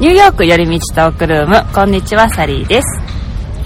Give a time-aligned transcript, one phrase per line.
[0.00, 2.86] ニューヨーク寄り道トークルーム、こんにちは、サリーです。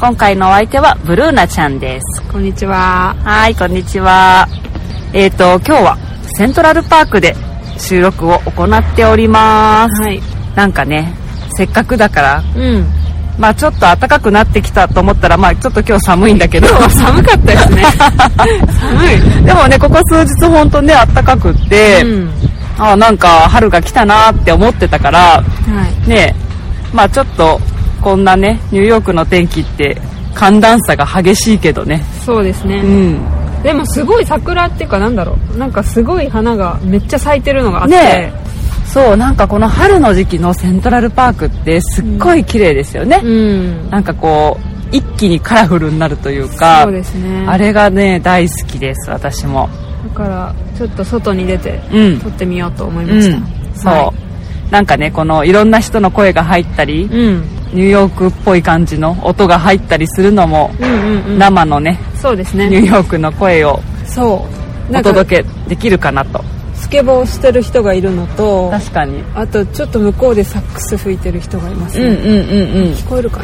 [0.00, 2.22] 今回のお相手は、ブルーナちゃんです。
[2.24, 3.14] こんにちは。
[3.22, 4.48] はい、こんにちは。
[5.12, 5.98] えっ、ー、と、今日は、
[6.36, 7.36] セントラルパークで
[7.78, 10.02] 収録を行っております。
[10.02, 10.20] はい。
[10.56, 11.14] なんかね、
[11.56, 12.84] せっかくだから、うん。
[13.38, 16.66] まあちょっと暖かくなってきたと思ったら、まあちょっと今日寒いんだけど。
[16.90, 17.84] 寒かったですね。
[18.80, 19.44] 寒い。
[19.44, 22.53] でもね、ここ数日ほんとね、暖かくって、うん。
[22.78, 25.44] あなんか春が来たなって思ってたから、は
[26.06, 26.08] い。
[26.08, 26.34] ね
[26.92, 27.60] まあちょっと
[28.00, 29.96] こんなねニューヨークの天気って
[30.34, 32.80] 寒暖差が激しいけどねそうですね。
[32.80, 33.20] うん
[33.62, 35.56] でもすごい桜っていうかなんだろう。
[35.56, 37.94] なんかすごい花がめっちゃ咲いてるのがあって。
[37.94, 38.32] ね
[38.86, 43.90] そうなんかこの春の時期のセントラルパークってすっごい綺麗ですよね、うん。
[43.90, 44.60] なんかこ
[44.92, 47.46] う一気にカラフルになるというかそうですね。
[47.48, 49.70] あれがね大好きです私も
[50.04, 53.36] だからちょっと外に出てうん撮ってみようと思いました。
[53.36, 53.44] うん
[53.74, 54.12] そう、は
[54.70, 57.44] なんかねこのいろんな人の声が入ったり、うん。
[57.74, 61.38] ニューヨークっぽい感じの音が入ったりするのも、うんうんうん。
[61.38, 62.68] 生のねそうですね。
[62.68, 64.46] ニューヨークの声をそ
[64.88, 64.92] う。
[64.92, 72.04] なお届けできるかなとスケボーしてる人がいるのと、確かにあとちょっと向こうでサックス吹いてる人がいますね。
[72.04, 73.42] うんうんうんうん聞こえるか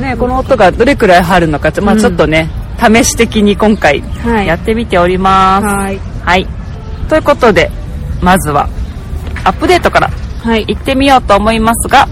[0.00, 0.08] な？
[0.10, 2.50] ねこの音がどれくらい入るのかちょ,、まあ、うんちょっとね
[2.80, 5.98] 試し的に今回はいやってみておりますはい。
[6.24, 6.46] はい、
[7.08, 7.70] ということで
[8.22, 8.68] まずは
[9.44, 10.64] アップデートからはい。
[10.66, 12.06] 行ってみようと思いますが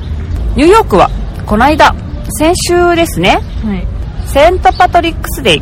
[0.56, 1.10] ニューヨークは
[1.46, 1.94] この間
[2.38, 3.86] 先週ですねはい。
[4.28, 5.60] セントパトリックスデイ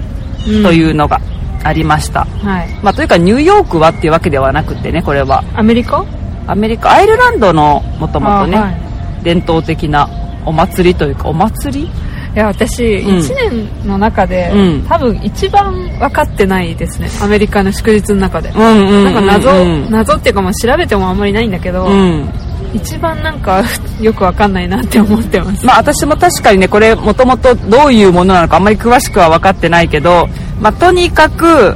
[0.62, 1.20] といううのが
[1.62, 2.26] ありました、ん。
[2.26, 2.68] はい。
[2.82, 6.04] まあ、というかニューヨークはっていうわけではなくてねこれはアメリカ？
[6.48, 8.86] アメリカアイルランドのもともとね、あはい
[9.24, 10.08] 伝統的な
[10.44, 11.90] お祭りというかお祭り
[12.36, 13.18] いや私、うん。
[13.18, 14.82] 1年の中で、うん。
[14.86, 17.08] 多分一番分かってないですね。
[17.22, 22.28] アメリカの祝日の中で、うんうんなんか謎、謎っていうかもう調べてもあんまりないんだけど、うん。
[22.74, 23.64] 一番なんか
[24.02, 30.28] よく分かんないなって思ってます、まあ私も確かにねこれもともとどういうものなのかあんまり詳しくは分かってないけど
[30.60, 31.74] まあとにかく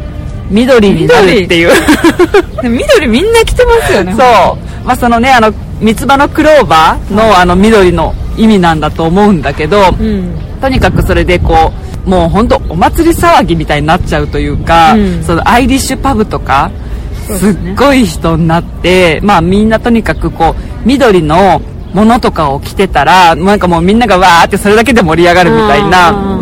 [0.50, 1.70] 緑になるっていう。
[2.62, 4.12] 緑みんな着てますよね。
[4.12, 4.86] そう。
[4.86, 10.38] まあそのねあの三つ葉のクローバーのあの緑の意味なんだと思うんだけど、うん。
[10.60, 11.72] とにかくそれでこ
[12.06, 15.22] うもう本当お祭り騒ぎみたいになっちゃうというか、うん。
[15.22, 16.70] そのアイリッシュパブとか
[17.26, 21.60] すっごい人になって、まあみんなとにかくこう緑の
[21.94, 26.38] ものとかを着てたらなんかもうみんながわーってそれだけで盛り上がるみたいな、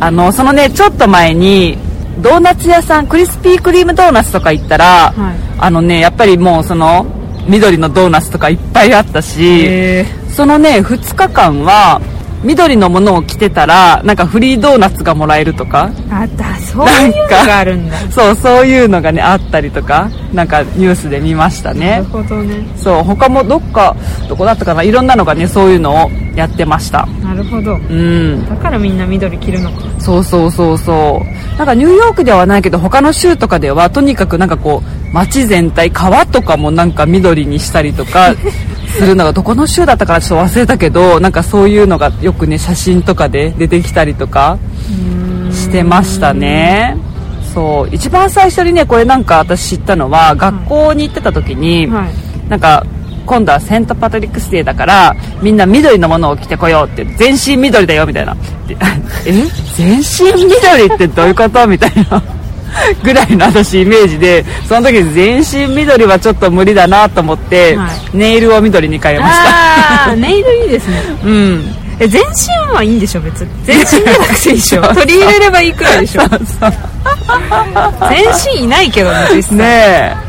[0.00, 1.76] あのそのねちょっと前に
[2.20, 5.36] ドーナツ屋さんクリスピークリームドーナツとか行ったら、はい。
[5.60, 7.06] あのねやっぱりもうその
[7.48, 12.00] 緑のドーナツとかいっぱいあったし、へそのね2日間は
[12.44, 17.98] 緑のものを着てたらなんかフリードーナツがもらえるとかーあだそういうのがあるんだ。
[18.12, 22.64] そうそういうのがねあったりとかなんかニュースで見ましたなねるほどね。
[22.76, 23.96] そう他もどっか
[24.28, 27.06] どこだったかないろんなのがねそういうのをやってました。
[27.06, 27.74] なるほど。
[27.74, 28.46] うん。
[28.48, 29.80] だからみんな緑着るのか。
[29.98, 31.58] そうそうそうそう。
[31.58, 38.34] なんかニューヨークではないけど他の州とかではとにかくなんかこう街全体川とかもなんか緑にしたりとか
[38.96, 44.58] するのがどこの州だったかなちょっと忘れたけどなんかそういうのがよくね写真とかで出てきたりとか
[45.50, 46.96] してましたね。
[47.54, 47.94] そう。
[47.94, 52.50] 一番最初にねこれなんか私知ったのは学校に行ってた時に、はい。
[52.50, 52.84] なんか
[53.28, 58.34] 今度はセントパトリックスデーだからみんな緑のものを着てこようって全身緑だよみたいな。
[58.66, 58.74] で
[59.26, 59.32] え？
[59.76, 61.66] 全身緑ってどういうこと？
[61.66, 62.22] みたいな。
[63.02, 68.16] ぐらいの私イメージでその時全身緑はちょっと無理だなと思って、はい。
[68.16, 69.38] ネイルを緑に変えまし
[70.06, 70.16] た。
[70.16, 71.02] ネイルいいですね。
[71.24, 71.62] うん。
[72.00, 73.20] え全身はいいんでしょ？
[73.20, 73.64] 別に。
[73.64, 74.82] 全身じゃなくていいでしょ？
[74.94, 76.22] 取り入れればいいくらいでしょ？
[76.28, 76.38] 全
[78.56, 79.56] 身いないけどね実際。
[79.58, 79.64] ね
[80.24, 80.27] え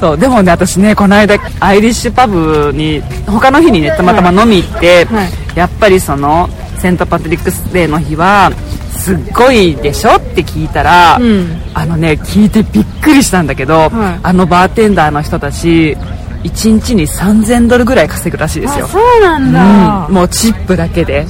[0.00, 5.30] そうでもね私ねこの間アイリッシュパブに他の日にねたまたま飲み行って、はい。
[5.56, 6.48] やっぱりその
[6.78, 8.50] セントパトリックスデーの日は
[8.96, 11.60] すっごいでしょって聞いたら、うん。
[11.74, 14.20] あのね聞いてびっくりしたんだけど、はい。
[14.22, 15.96] あのバーテンダーの人たち
[16.42, 18.86] 1日に3000ドルぐらい稼ぐらしいですよ。
[18.86, 20.14] あそうなんだ、うん。
[20.14, 21.24] もうチップだけで。
[21.24, 21.26] で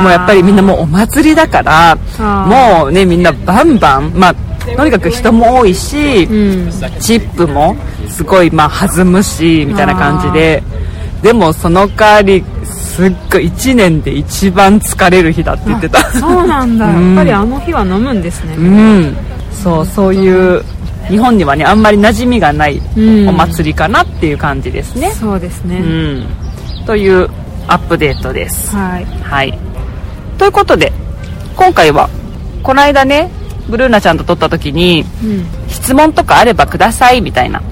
[0.00, 4.34] もやっぱりみんなもうお祭りだからあもうねみんなバンバンまあ
[4.76, 6.70] とにかく人も多いし、うん。
[7.00, 7.76] チップも
[8.08, 10.62] すごいまあ弾むしみたいな感じで。
[11.22, 15.98] でもその代わりすっごい1年で一番疲れる日だって言ってた。
[16.12, 17.08] そうなんだ、 うん。
[17.08, 19.16] やっぱりあの日は飲むんですね、うん。
[19.52, 20.64] そうそういう
[21.08, 23.28] 日本にはねあんまり馴染みがないうん。
[23.28, 26.26] お祭りかなっていう感じですね、そうですね、うん、
[26.86, 27.28] という
[27.68, 28.74] アップデートです。
[28.74, 29.06] はい。
[29.22, 29.58] はい。
[30.38, 30.92] ということで、
[31.54, 32.08] 今回は、
[32.62, 33.30] この間ね、
[33.68, 37.62] ブルーナちゃんと撮った時に、う質問とかあればくださいみたいな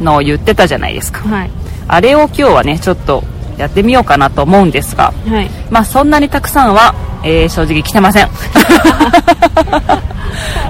[0.00, 1.20] のを言ってたじゃないですか。
[1.20, 1.50] はい。
[1.86, 3.22] あれを今日はね、ちょっと
[3.56, 5.50] やってみようかなと思うんですがはい。
[5.70, 8.28] まあそんなにたくさんは、えー正直来てません。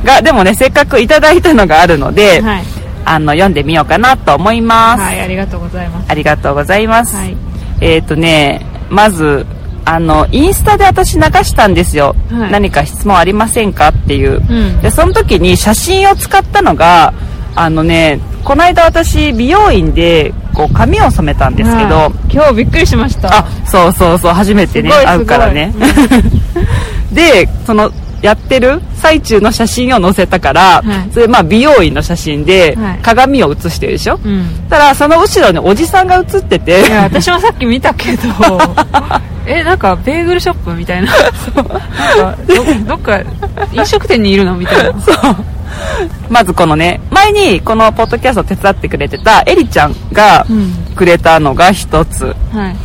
[0.04, 2.64] がでもねせっかくいただいたのがあるので、はい。
[3.06, 6.06] あの読んでみようかなと思います、はいありがとうございます。
[6.08, 7.36] ありがとうございます、はい。
[7.80, 9.46] えっ、とねまず
[9.84, 12.50] あのインスタで私流したんですよ、はい。
[12.50, 14.80] 何か質問ありませんかっていう、ん。
[14.80, 17.12] でその時に写真を使ったのが
[17.54, 22.12] あのねこの間私美容院でこう髪を染めたんですけど、はい。
[22.32, 23.38] 今日びっくりしました。
[23.38, 24.90] あそうそうそう初めてね。
[24.90, 25.74] 会うからね。
[27.12, 27.90] でその
[28.24, 31.12] やってる最中の写真を載せたから、はい。
[31.12, 32.98] それまあ美容院の写真ではい。
[33.02, 34.46] 鏡を写してるでしょ、うん。
[34.70, 36.80] たらその後ろにおじさんが写ってて。
[36.80, 38.22] いや私もさっき見たけど
[39.46, 41.12] えなんかベーグルショップみたいな。
[41.12, 43.20] なんかどどっか
[43.74, 44.94] 飲食店にいるのみたいな。
[46.30, 50.72] まずこのね前にこのポッドキャストを手伝ってくれてたエリちゃんがうん。
[50.96, 52.30] くれたのが一つ、は
[52.70, 52.76] い。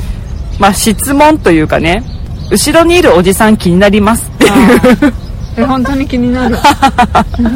[0.60, 2.04] まあ質問というかね
[2.52, 5.14] 後ろにいるおじさん気になりますっていう
[5.62, 6.58] え本当に気になる。
[7.38, 7.52] 美容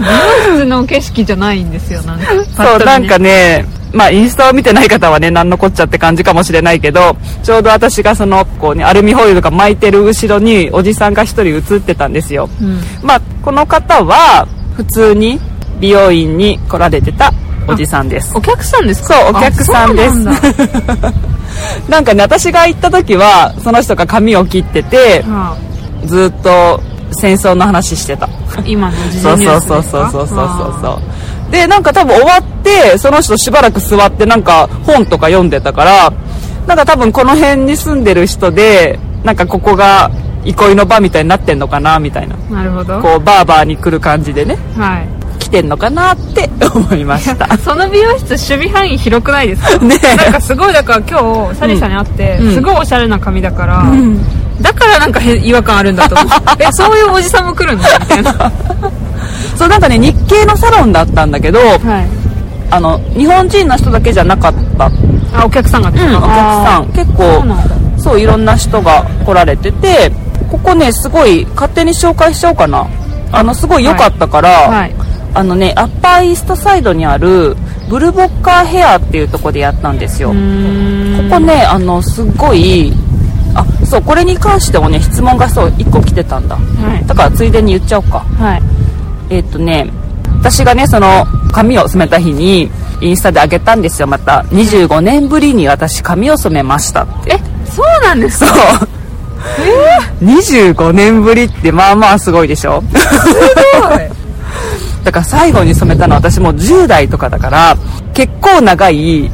[0.58, 2.26] 室の景色じゃないんですよなんか。
[2.66, 12.50] そう、なんかね、まあ、インスタを見てない方はね、なんのこっちゃって感じかもしれないけど、ちょうど私がその、こうね、アルミホイルとか巻いてる後ろに、おじさんが一人写ってたんですよ。
[12.62, 12.80] うん。
[13.04, 15.40] まあ、この方は、普通に
[15.80, 17.32] 美容院に来られてた
[17.68, 18.32] おじさんです。
[18.36, 19.14] お客さんですか？
[19.14, 20.16] そうお客さんです。
[21.88, 25.56] なんかね、私が行った時は、その人が髪を切ってて、は
[26.06, 26.82] ずっと
[27.14, 28.26] 戦争の話してた。
[28.26, 28.30] あ
[28.66, 31.00] 今の時そう事ニュースそうそうそうそうそうそうあそ
[31.50, 31.52] う。
[31.52, 36.12] でなんか多分終わってその人しばらく座ってなんか本とか読んでたから
[36.68, 40.10] なんか多分この辺に住んでる人でなんかここが
[40.46, 42.36] 憩いの場みたいになってんのかなみたいな。
[42.36, 43.00] ーなるほど。
[43.02, 44.58] こうバーバーに来る感じでね。
[44.78, 45.08] はい。
[45.40, 47.58] 来てんのかなって 思いました。
[47.60, 49.78] その美容室守備範囲広くないですか？
[49.86, 50.16] ねえ。
[50.18, 52.54] なんかすごいだから今日サリーさんに会って、うん。
[52.56, 53.84] すごいおしゃれな髪だから、
[54.64, 56.28] だからなんか変違和感あるんだと思う。
[56.60, 58.32] えそういうおじさんも来るんだみたいな。
[58.32, 58.52] は
[59.56, 61.64] そうなんかね日系のサロンだったんだけどい。
[62.72, 64.86] あの日本人の人だけじゃなかった。
[65.36, 66.86] あお客さんがですか、うんお客さん。
[66.94, 67.44] 結構
[67.98, 70.12] そういろんな人が来られてて
[70.50, 72.86] ここねすごい勝手に紹介しちゃおうかな。
[73.32, 74.96] あのすごい良かったから、はい。
[75.36, 77.56] あのねアッパーイーストサイドにある
[77.90, 82.94] ブルボッカーヘアっていうとこでやったんですよ、ここねあのすっごい
[83.56, 86.56] あそうこれに関してもね質問がそう1個来てたんだ。
[86.56, 87.06] はい。
[87.06, 88.20] だからついでに言っちゃおうか。
[88.20, 88.62] はい。
[89.30, 89.90] えっ、とね
[90.40, 92.70] 私がねその髪を染めた日に
[93.02, 94.08] インスタであげたんですよ。
[94.08, 97.34] また25年ぶりに私髪を染めましたって。
[97.34, 97.40] え
[97.70, 98.50] そうなんですそう。
[98.50, 98.88] か
[100.22, 102.82] 25年ぶりってまあまあすごいでしょ？
[102.82, 102.98] す
[103.82, 104.10] ごい。
[105.04, 107.76] だから最後に染めたのは私もう10代とかだから
[108.14, 109.30] 結構長い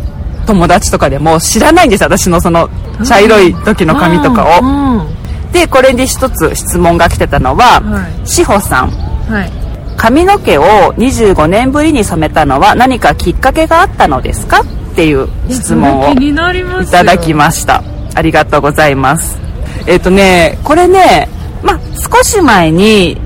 [0.48, 2.07] 友達とかでも知らないんですよ。
[2.07, 2.69] 私のその
[3.06, 4.66] 茶色い時の髪とかを。
[4.66, 5.19] うん
[5.51, 8.28] でこれで一つ質問が来てたのは、はい。
[8.28, 8.92] 志保さん。
[8.92, 9.51] はい。
[9.98, 10.63] 髪の毛を
[10.94, 14.62] 25年ぶりに染めたのは何かきっかけがあったのですか？
[14.62, 14.66] っ
[14.96, 17.84] ていう質問をいただきました。
[18.16, 19.40] ありがとうございます。
[19.88, 21.28] えっ、とねこれね
[21.63, 23.18] まあ少し前に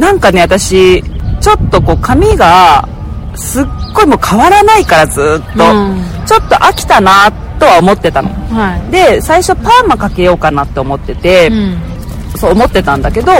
[0.00, 1.02] なんかね私
[1.40, 2.88] ちょっとこう髪が
[3.36, 3.64] すっ
[3.94, 6.02] ごいもう変わらないからずっと、うん。
[6.26, 8.30] ちょっと飽きたなとは思ってたの。
[8.54, 8.90] はい。
[8.90, 11.78] で最初パーマかけようかなって思ってて、うん。
[12.36, 13.32] そう思ってたんだけど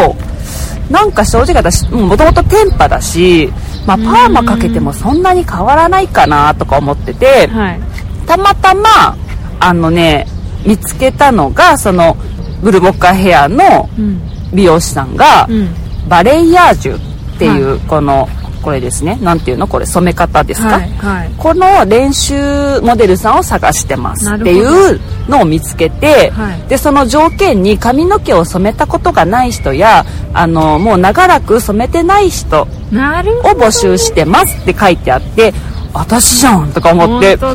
[0.91, 3.53] なんか正直私もともとテンパだし、
[3.87, 7.81] まあ、パーマかけてもそんなに変わらないかなとか思ってて、はい。
[8.27, 9.17] たまたま
[9.61, 10.27] あのね
[10.67, 12.17] 見つけたのがその
[12.63, 14.29] ブルボッカーヘアのうん。
[14.53, 15.69] 美容師さんが、うん。
[16.09, 18.29] バレイヤージュっていうこの、
[18.69, 19.17] これですね。
[19.23, 19.67] なんていうの？
[19.67, 21.31] これ染め方ですか、はいはい。
[21.39, 22.35] この練習
[22.83, 24.31] モデルさんを探してます。
[24.31, 26.69] っていうのを見つけて、はい。
[26.69, 35.55] でその条件に髪の毛を染めたことがない人やあのもう長らく染めてない人を募集してますって書いてあって
[35.95, 37.49] 私じゃんとか思ってちょ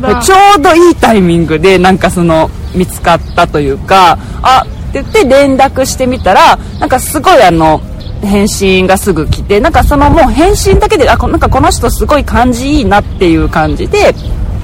[0.58, 7.80] うどいいタイミングでなんかその見つかったというかあって言って連絡してみたらなんかすごいあの
[8.24, 14.14] 返信がすぐ来てなんかそのもう返信だけであこなんかこの人すごい感じいいなっていう感じで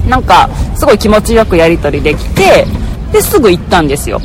[0.07, 2.65] なんかすごい気持ちよくやり取りできて
[3.11, 4.19] ですぐ行ったんですよ。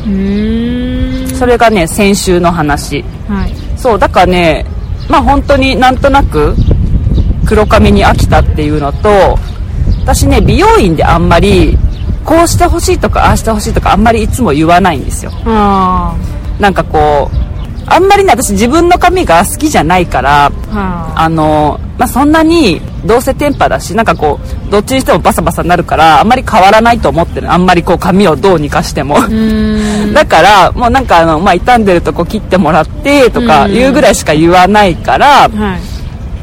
[1.36, 3.04] それがね先週の話。
[3.28, 3.52] はい。
[3.76, 4.64] そうだからね
[5.08, 6.54] まあ本当になんとなく
[7.46, 9.38] 黒髪に飽きたっていうのと
[10.02, 11.76] 私ね美容院であんまり
[12.24, 15.30] こうしてほしいとかああしてほしいとかあんまりいつも言わないんですよ。
[15.44, 16.16] あ
[16.58, 17.36] なんかこう
[17.88, 21.28] あんまりね私自分の髪が好きじゃないからあはあ。
[21.28, 27.50] の、まあ、そんなにどうせテンパだしなんかこうどっちにしてもバサバサになるからあんまり変わらないと思ってる。
[27.52, 29.16] あんまりこう髪をどうにかしても。
[30.12, 35.50] だからもうなんかあの、まあ、傷んでるとこ切ってもらってとかいうぐらいしか言わないからはい。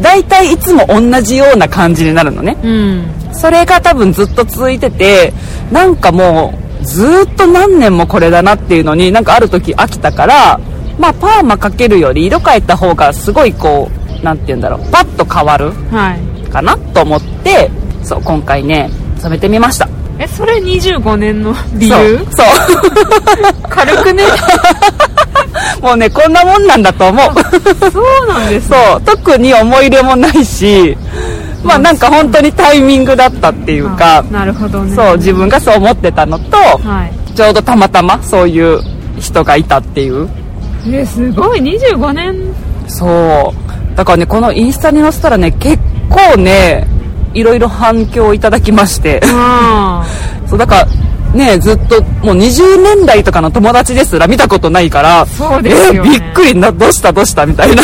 [0.01, 2.57] 大体いつも同じような感じになるのね。
[2.63, 3.03] うん。
[3.33, 5.33] それが多分ずっと続いてて
[5.71, 10.59] なんかもうずーっと何年もこれだなっていうのになんかある時飽きたから
[10.99, 13.89] まあパーマかけるより色変えた方がすごいこ
[14.21, 16.49] うなんて言うんだろうパッと変わるはい。
[16.49, 17.69] かなと思って
[18.03, 19.87] そう今回ね染めてみました。
[20.19, 22.19] えそれ25年の理由？
[22.31, 22.47] そう
[23.69, 24.23] 軽くね？
[25.81, 27.89] もうねこんなもんなんだと思う。
[27.91, 28.77] そうなんですね。
[28.91, 30.95] そう特に思い入れもないし
[31.63, 34.95] まあなんか本当にタイミングだったっていうかあなるほどね。
[34.95, 37.11] そう自分がそう思ってたのとはい。
[37.35, 38.79] ちょうどたまたまそういう
[39.19, 40.29] 人がいたっていう
[40.91, 42.35] えすごい25年。
[42.87, 43.95] そう。
[43.95, 45.77] だからねこのインスタに載せたらね結
[46.09, 46.87] 構ね
[47.33, 49.21] いろいろ反響いただきまして。
[49.23, 50.05] あ
[50.47, 50.87] そうだから
[51.33, 56.11] ねずっともう20年代とかの友達ですら見たことないからそうですよね。
[56.15, 57.83] えびっくりなどうしたどうしたみたいな。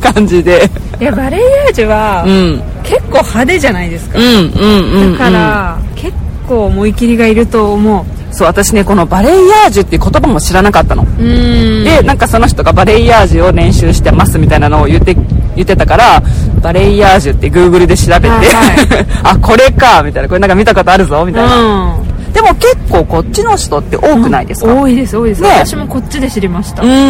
[0.12, 0.68] 感じで。
[0.98, 2.62] あいやバレエヤージュはうん。
[2.82, 4.18] 結構派手じゃないですか。
[4.18, 6.12] うんうんうん、うん、だから結
[6.46, 11.84] 構思い切りがいると思うそう私ねこのバレエヤージュっていう言葉も知らなかったの、うん。
[11.84, 15.14] でなんかその人がバレエヤージュを練習してますみたいなのを言って
[15.54, 16.22] 言ってたから
[16.62, 19.06] バレエヤージュって Google で調べて、はいはい。
[19.22, 20.28] あこれかみたいな。
[20.28, 22.32] これなんか見たことあるぞみたいな、うん。
[22.32, 25.48] でも結構こっちの人って多くないですか、多いです多いです、ね。
[25.50, 27.00] 私もこっちで知りました、うんうんう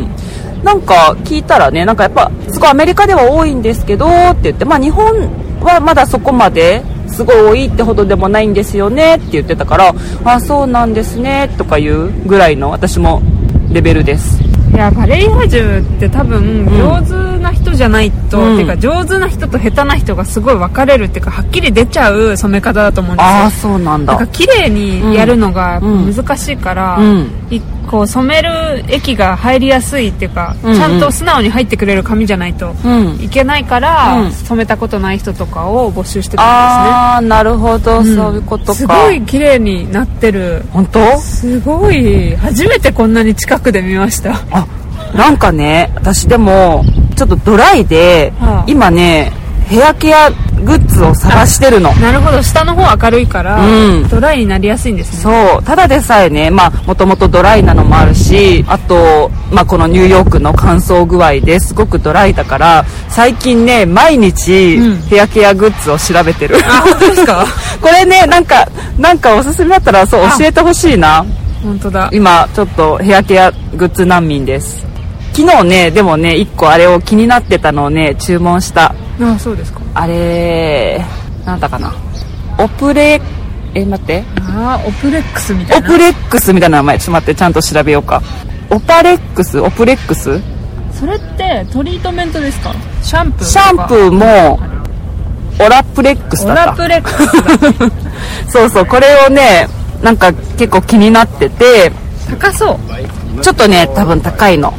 [0.00, 0.06] ん。
[0.64, 5.04] なんか聞いたらねなんかやっぱすごいアメリカでは多いんですけどって言ってまあ日本
[5.60, 6.82] はまだそこまで
[7.12, 13.22] すごい多いってほどでもないんですよねって言ってたからあそうなんですねとかいうぐらいの私も
[13.70, 14.42] レベルです。
[14.72, 17.31] いやバレエヤージュって多分上手な
[17.62, 18.54] 人じゃないと、うん。
[18.54, 23.30] っていうか上手な人と下手な人がすごい分かれるっていうかはっきり出ちゃう染め方だと思うんですよ。
[23.30, 24.14] ああそうなんだ。
[24.14, 26.14] なんか綺麗にやるのがうん。
[26.14, 27.30] 難しいから、うん。
[27.50, 30.76] いこう染める液が入りやすいっていうか、うんうん。
[30.76, 33.20] ちゃんと素直に入ってくれる紙じゃないとうん。
[33.20, 34.32] いけないから、うん。
[34.32, 38.74] 染めたことない人とかを募集してたんああなるほど、ですね、そういうことか。
[38.74, 40.62] すごい綺麗になってる。
[40.72, 41.18] 本当？
[41.20, 42.36] すごい。
[42.36, 44.34] 初めてこんなに近くで見ました。
[44.50, 44.66] あ
[45.14, 46.84] なんかね私でも
[47.26, 49.32] ちょっとドライで、はあ今ね
[49.68, 50.28] ヘアケア
[50.64, 51.92] グッズを探してるの。
[51.94, 52.42] なるほど。
[52.42, 54.08] 下の方明るいから、うん。
[54.08, 55.22] ドライになりやすいんですね。
[55.22, 55.62] そう。
[55.62, 64.96] ただでさえねまあもともとドライなのもあるしあと、まあ、このニューヨークの乾燥具合ですごくドライだから最近ね毎日うん。
[65.02, 67.46] ヘアケアグッズを調べてる、あ本当ですか？
[67.80, 68.66] これねなんか
[68.98, 70.36] なんかおすすめだったらそうあ。
[70.38, 71.24] 教えてほしいな。
[71.62, 72.10] 本当だ。
[72.12, 74.84] 今ちょっとヘアケアグッズ難民です
[75.34, 78.94] 昨日ねでもね1個あれを気になってたのをね注文した。
[79.20, 79.80] あそうですか。
[79.94, 81.04] あれ
[81.44, 81.94] なんだかな。
[82.58, 83.20] オプレ
[83.74, 84.22] え待って。
[84.38, 85.88] あーオプレックスみたいな。
[85.88, 86.98] オプレックスみたいな名前。
[86.98, 88.22] ちょっと待ってちゃんと調べようか。
[88.70, 89.58] オパレックス？
[89.60, 90.40] オプレックス？
[90.92, 92.74] それってトリートメントですか？
[93.02, 94.60] シャンプーシャンプーも
[95.64, 96.66] オラプレックスオだった。
[96.66, 97.90] ラプレックスだ
[98.52, 99.66] そうそうこれをね
[100.02, 101.90] なんか結構気になってて。
[102.28, 102.78] 高そ
[103.38, 103.42] う。
[103.42, 104.72] ちょっとね多分高いの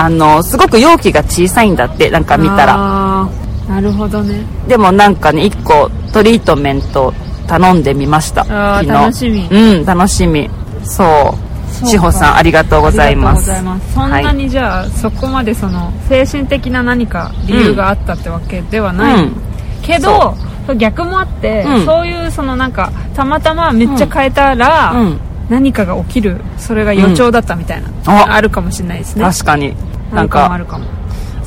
[0.00, 3.28] あのすごく容器が小さいんだってなんか見たら。
[3.68, 4.42] なるほどね。
[4.66, 7.12] でもなんかね1個トリートメント
[7.46, 8.44] 頼んでみました。
[8.44, 8.88] 昨日。
[8.88, 9.46] 楽しみ。
[9.50, 10.48] うん楽しみ。
[10.84, 11.86] そう。
[11.86, 13.50] 志保さんありがとうございます。
[13.94, 19.36] そんなにじゃあ、そこまでその精神的な何か理由があったってわけではない、うん。
[19.82, 20.34] けど
[20.76, 21.84] 逆もあって、うん。
[21.84, 25.20] そういうそのなんかたまたまめっちゃ変えたら、うん。
[25.50, 26.40] 何かが起きる。
[26.58, 28.34] それが予兆だったみたいな、あ。
[28.34, 29.24] あるかもしれないですね。
[29.24, 29.74] 確かに
[30.12, 30.58] なんか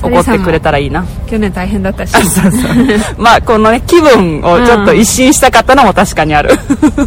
[0.01, 1.05] 怒ってくれたらいいな。
[1.27, 2.11] 去年大変だったし。
[2.11, 2.71] そうそう。
[3.17, 6.51] まあこのね気分をちょっと一新したかったのも確かにある。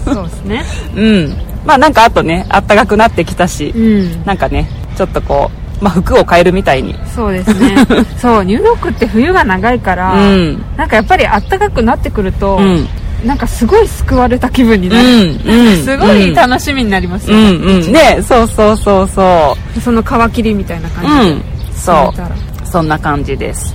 [0.05, 0.65] そうですね。
[0.97, 1.37] うん。
[1.67, 4.25] まあなんかあとねあったかくなってきたし、うん。
[4.25, 6.95] なんかねちょっとこう、まあ、服を変えるみたいに。
[7.15, 7.77] そうですね。
[8.17, 10.65] そうニューヨークって冬が長いから、うん。
[10.77, 12.89] なんかやっぱりあったかくなってくると、うん
[13.25, 15.85] なんかすごい救われた気分になる、うんうん。
[15.85, 17.93] すごい楽しみになりますよ、うんうん。
[17.93, 21.43] ねそうそうそうそその皮切りみたいなう感じで、うん。
[21.75, 22.67] そう。
[22.67, 23.75] そんな感じです。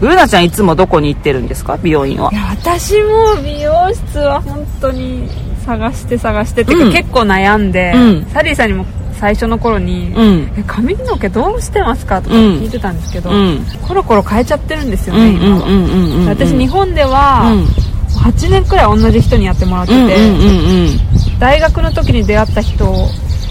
[0.00, 1.78] ルナちゃんいつもどこに行ってるんですか？
[1.82, 2.30] 美容院は。
[2.32, 5.28] いや私も美容室は本当に
[5.64, 6.92] 探して探してっていうん。
[6.92, 8.26] 結構悩んで、うん。
[8.26, 8.84] サリーさんにも
[9.18, 10.52] 最初の頃に、うん。
[10.58, 12.20] え髪の毛どうしてますか？
[12.20, 12.42] とかうん。
[12.60, 13.64] 聞いてたんですけど、うん。
[13.82, 17.66] コロコロ変えちゃってるんですよね、今は、私日本では、うん
[18.24, 22.94] 8年くらい同じ人にやってもらってて、うんうんうん大学の時に出会った人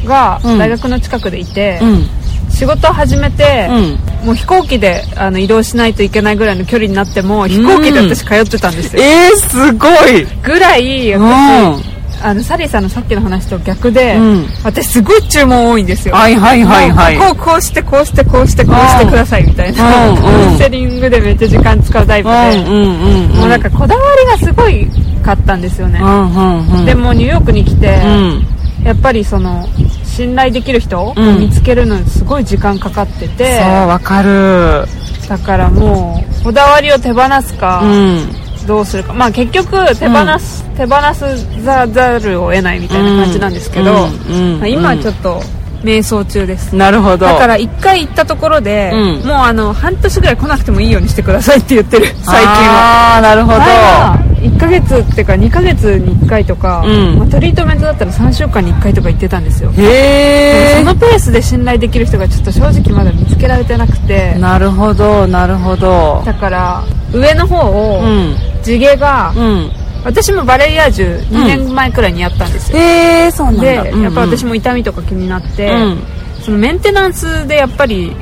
[0.05, 0.57] がうん。
[0.57, 2.09] 大学の近くでいて、うん。
[2.49, 4.27] 仕事を始めて、うん。
[4.27, 10.25] もう飛行機であの移動しないといけないぐらいの距離になっても飛行機で私通ってたんですよ、えー、すごい。
[10.43, 11.21] ぐらいうん。
[11.21, 11.92] 私、
[12.23, 14.47] あのサリーさんのさっきの話と逆で、うん。
[14.63, 16.15] 私すごい注文多いんですよ。
[16.15, 17.17] はいはいはいはい。
[17.17, 24.87] こうこうしてこうしてこうしてこうしてくださいみたいな、カウンセリングでめっちゃ時間使うタイプで、うんうんうんもうなんかこだわりがすごい
[25.21, 26.85] かったんですよね、うんうんうん。
[26.85, 28.85] でもニューヨークに来て、うん。
[28.85, 29.67] やっぱりその
[30.03, 31.39] 信頼できる人をうん。
[31.39, 34.85] 見つけるのにすごい時間かかってて、そうわかる。
[35.27, 39.13] だからもうこだわりを手放すか、うんどうするか。
[39.13, 45.41] まあ結局手放す、手放すざざるを得ないみたいな感じなんですけど、まあ今はちょっと
[45.83, 47.25] 瞑想中です、なるほど。
[47.25, 49.27] だから一回行ったところで、うん。
[49.27, 53.15] もうあの半年ぐらい来なくてもいいようにしてくださいって言ってる最近は。
[53.15, 53.59] ああなるほど。
[53.59, 57.19] 前は1ヶ月っていうか2ヶ月に1回とか、うん。
[57.19, 59.71] まあ、トリートメントだったら3週間に1回とか言ってたんですよ。
[59.77, 64.33] へそのペースで信頼できる人がちょっと正直まだ見つけられてなくて。
[64.35, 66.23] えなるほどなるほど。
[66.25, 68.35] だから上の方をうん。
[68.63, 69.71] 地毛が、うん。
[70.03, 73.61] 私もバレエアージュ2年前くらいにやったんですよ、へえそうなんだ。
[73.63, 74.03] で、うんうん。
[74.03, 76.03] やっぱ私も痛みとか気になって、うん。
[76.41, 78.13] そのメンテナンスでやっぱり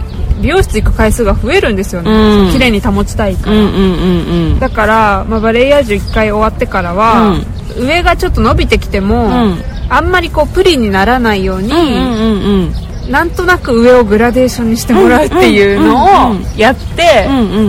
[0.41, 2.51] 美容室行く回数が増えるんですよね、うん。
[2.51, 4.59] 綺麗に保ちたいから、うんうんうんうん。
[4.59, 7.35] だから、まあ、バレエアージュ1回終わってからは、
[7.77, 9.57] 上がちょっと伸びてきても、ん。
[9.89, 12.73] あんまりこうプリにならないように、うんうんうん
[13.09, 16.55] なんとなく上をグラデーションにしてもらうっていうのをうんうんうん。
[16.55, 17.61] やって、うんうんうんう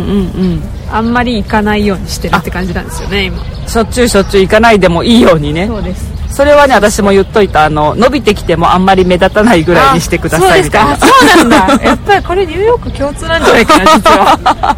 [0.57, 0.63] ん
[0.93, 3.43] あんまり行かないようにしてるって感じなんですよね今。
[3.67, 5.67] しょっちゅうしょっちゅう行かないでもいいようにね。
[5.67, 6.13] そうです。
[6.31, 10.93] それはね私も言っといたあの伸びてきてもあんまり目立たないぐらいにしてくださいみたいな。
[10.93, 11.07] あそ
[11.47, 11.85] うなんだ。
[11.85, 14.77] やっぱりこれニューヨーク共通なんじゃないかな実は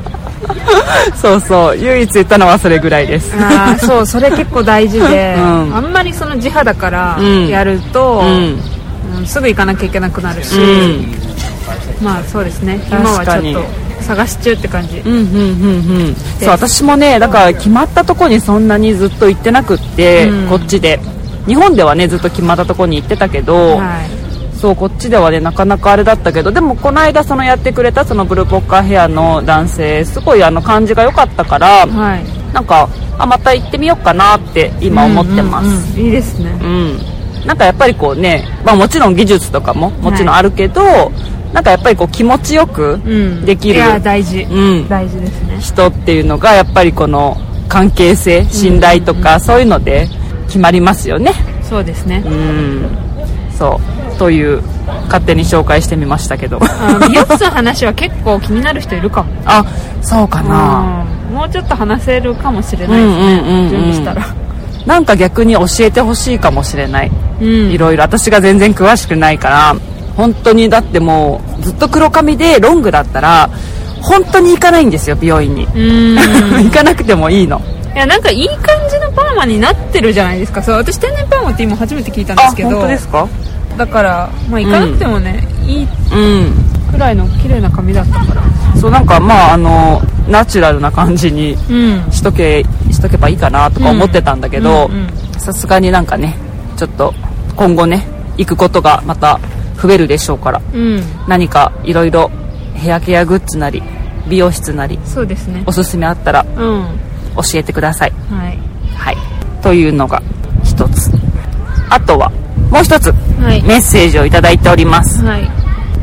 [1.15, 3.35] そうそう唯一言ったのはそれぐらいです。
[3.37, 5.77] あーそうそれ結構大事で、うん。
[5.77, 7.49] あんまりその地肌からうん。
[7.49, 8.27] やると、うん。
[9.17, 11.15] うんすぐ行かなきゃいけなくなるし、うん。
[12.03, 12.81] まあそうですね。
[12.91, 16.15] 今はちょっと探し中って感じ、うんうんうんうん。
[16.39, 20.49] そう私もねだから決まったとこにそんなにずっと行ってなくって、うん。
[20.49, 21.01] こっちで。
[21.47, 24.59] 日本ではねずっと決まったとこに行ってたけど、はい。
[24.59, 32.25] そうこっちではねなかなかあれだったけどでもこの間そのやってくれたそのブルーポッカーヘアの男性すごいあの感じが良かったからはい。
[32.55, 36.07] なんかあまた行ってみようかなって今思ってます、うんうんうん。
[36.07, 36.51] いいですね。
[36.63, 41.13] うん、なんかやっぱりこうね、まあ、もちろん技術とかももちろんあるけど、
[41.55, 43.45] なんかやっぱりこう気持ちよくうん。
[43.47, 45.61] できる、いや大事、うん、大事ですね。
[45.61, 47.37] 人っていうのがやっぱりこの
[47.69, 50.09] 関係性信頼とかそういうので
[50.47, 51.33] 決まりますよね。
[51.63, 52.25] そうですね。
[52.27, 52.89] うん。
[53.57, 53.81] そ
[54.15, 54.19] う。
[54.19, 54.63] という
[55.05, 56.59] 勝手に紹介してみましたけど。
[57.09, 59.33] 美容室の話は結構気になる人いるかも。
[59.47, 59.65] あ
[60.03, 61.05] そうかな。
[61.31, 61.35] うん。
[61.37, 63.71] もうちょっと話せるかもしれないですね、うんうんうんうん。
[63.71, 64.27] 準備したら。
[64.87, 67.11] なんか逆に教えてほしいかもしれない。
[67.41, 67.49] うん。
[67.71, 68.03] いろいろ。
[68.03, 69.77] 私が全然詳しくないから
[70.17, 73.51] 本当にだってもうずっと黒髪でロングだったら
[74.01, 75.65] 本当に行かないんですよ美容院に。
[75.65, 76.17] うん。
[76.65, 77.61] 行かなくてもいいの。
[77.95, 80.63] いやなんかいい感じのパーマになってるじゃないですか。
[80.63, 82.71] そう私天然パーマって今初めて聞いたんですけど。
[82.71, 83.27] 本当ですか？
[83.79, 86.53] だからまあ行かなくてもね、いいうん。
[86.93, 88.43] くらいの綺麗な髪だったから。
[88.81, 92.03] そうなんかまああのナチュラルな感じにうん。
[92.11, 94.99] しとけしとけばいいかなとか思ってたんだけどうん
[95.35, 95.41] うん。
[95.41, 96.37] さすがになんかね
[96.77, 97.15] ちょっと
[97.57, 99.39] 今後ね行くことがまた
[99.81, 100.63] 増えるでしょうから。
[100.73, 101.03] うん。
[101.29, 102.31] 何かいろいろ
[102.75, 103.83] ヘアケアグッズなり
[104.29, 105.63] 美容室なりそうですね。
[105.67, 106.87] おすすめあったらうん。
[107.37, 108.13] 教えてください。
[108.31, 108.59] はい。
[108.97, 109.17] はい。
[109.63, 110.23] というのが
[110.63, 111.11] 一つ。
[111.91, 112.31] あとは
[112.71, 113.63] もう一つはい。
[113.63, 115.25] メッセージをいただいております。
[115.25, 115.51] はい。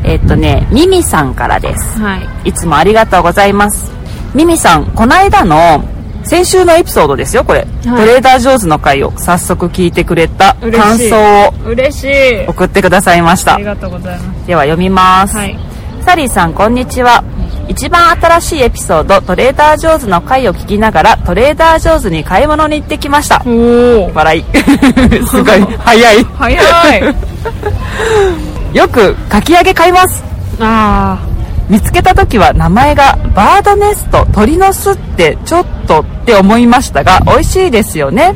[0.04, 1.98] えっとねミミさんからです。
[1.98, 2.48] はい。
[2.48, 3.92] いつもありがとうございます。
[4.34, 5.84] ミミさん、この間の
[6.24, 7.66] 先週のエピソードですよ、これ。
[7.82, 11.16] トレーダー上手の回を早速聞いてくれた感想
[11.48, 13.64] を嬉しい送ってくださいましたあり。
[13.64, 15.32] がとうございまでは読みます。
[15.32, 15.58] すはい
[16.04, 17.22] サリーさん、こんにちは。
[17.68, 23.40] 一番新しいエピソード、トレーダー上手の回を聞きながら、トレーダー上手に買い物に行ってきました。
[23.46, 24.44] おお笑い。
[25.26, 26.24] すご い、早い。
[26.36, 26.50] 早
[26.98, 30.24] いよく、かき揚げ買います。
[30.60, 31.18] あ
[31.68, 38.34] 見つけた時は名前がバードネスト鳥の巣ってちょっとって思いましたが美味しいですよね。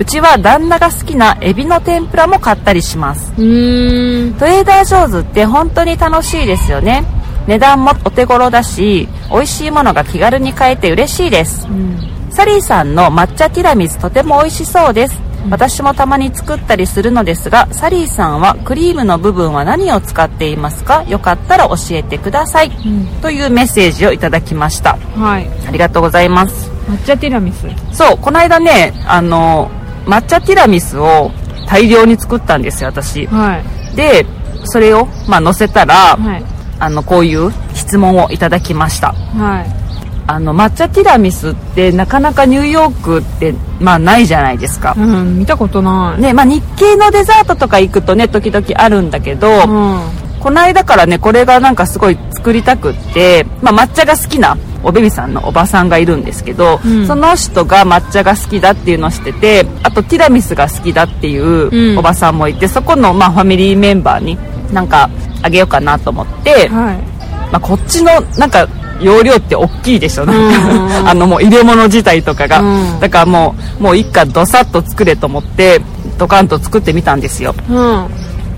[0.00, 3.32] うちは旦那が好きなエビの天ぷらも買ったりします。
[3.36, 7.04] トレーダー上手って本当に楽しいですよね。
[7.46, 11.66] 値段もお手頃だし美味しいものが気軽に買えて嬉しいです。
[11.68, 12.12] うん。
[12.30, 21.02] サリーさんの抹茶ティラミスとても美味しそうです私もたまに作ったりするのですがサリーさんはクリームの部分は何を使っていますか？
[21.04, 23.06] よかったら教えてください、ん。
[23.20, 24.96] というメッセージをいただきました。
[24.96, 25.48] はい。
[25.66, 26.70] ありがとうございます。
[26.88, 27.66] 抹茶ティラミス。
[27.92, 29.70] そうこの間ねあの
[30.06, 31.30] 抹茶ティラミスを
[31.66, 33.26] 大量に作ったんですよ私。
[33.26, 33.58] は
[33.92, 33.96] い。
[33.96, 34.24] で
[34.64, 36.44] それをまあ乗せたら、はい。
[36.78, 39.12] あのこういう質問をいただきました。
[39.12, 39.81] はい
[40.26, 44.94] あの抹茶ティラミスってなかなかニューヨークってまあないじゃないですか。
[44.96, 46.20] うん見たことない。
[46.20, 50.00] ねまあ、日系のデザートとか行くとね時々あるんだけど、うん。
[50.40, 57.06] この間からねこれがなんかすごい作りたくって、まあ、抹茶が好きなおベビさんのおばさんがいるんですけど、うん。
[57.06, 61.98] その人が抹茶が好きだっていうのを知っててあとティラミスが好きだっていううん。
[61.98, 64.38] おばさんもいて、そこのまあファミリーメンバーに
[64.72, 65.10] なんか
[65.42, 66.96] あげようかなと思って、はい。
[67.52, 68.66] まあ、こっちのなんか
[69.02, 71.04] 容量って大きいでしょ、なんうん。
[71.04, 73.00] かあのもう入れ物自体とかが、うん。
[73.00, 75.80] だからもうもう一家どさっと作れと思って
[76.18, 77.54] ドカンと作ってみたんですよ。
[77.68, 78.08] うん。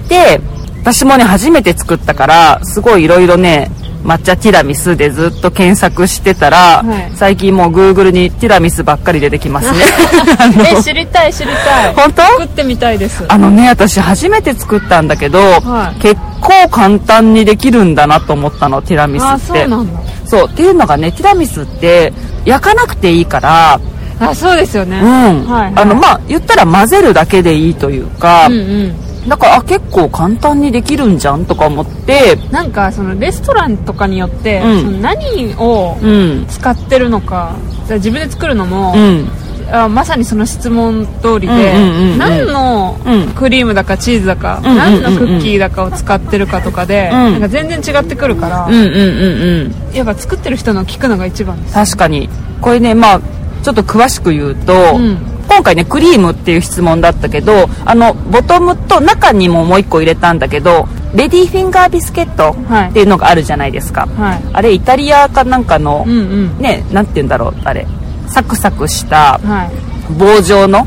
[0.08, 0.40] で
[0.80, 3.70] 私もね初めて作ったからすごいいろいろね
[4.04, 7.12] 抹茶ティラミスでずっと検索してたら、はい。
[7.16, 9.78] 最近もう Google にティラミスばっかり出てきますね。
[10.78, 11.94] え知りたい知りたい。
[11.94, 12.22] 本当？
[12.22, 13.24] 作ってみたいです。
[13.26, 16.00] あのね私初めて作ったんだけど、はい。
[16.00, 19.46] 結構簡単にできるんだなと思ったのティラミスあって。
[19.46, 22.12] そうなんだそうっていうのがねティラミスって
[22.44, 23.80] 焼かなくていいから
[24.20, 25.00] あそうですよね。
[25.00, 25.06] うん、
[25.50, 25.72] はいはい。
[25.76, 28.94] あのまあ言ったら混ぜるだけでいいというか、うんうん
[29.28, 32.36] だからあ結構簡単にできるんじゃんとか思って。
[32.50, 34.80] なんかそのレストランとかによって、うん。
[34.82, 36.46] その何をうん。
[36.48, 37.56] 使ってるのか
[37.86, 39.28] じゃあ自分で作るのも、うん。
[39.72, 43.28] あまさにその質問通りで、うんうんうんうん何のうん。
[43.34, 45.02] クリームだかチーズだか、うんうんうんうん。
[45.02, 47.32] 何のクッキーだかを使ってるかとかで、うん。
[47.32, 49.94] なんか全然違ってくるから、うんうんうんうん。
[49.94, 51.74] やっぱ作ってる人の聞くのが一番です。
[51.74, 52.28] 確かに。
[52.60, 53.20] これねまあ
[53.62, 62.90] ちょっと詳しく言うと、うん今回ねクリームっていう質問だったけどあのボトムと中にももう一個入れたんだけどレディーフィンガービスケットはい。
[62.90, 64.42] っていうのがあるじゃないですか、はい。
[64.52, 66.58] あれイタリアかなんかの、うんうん。
[66.58, 67.86] ねなんて言うんだろうあれ。
[68.28, 69.70] サクサクしたはい。
[70.18, 70.84] 棒状の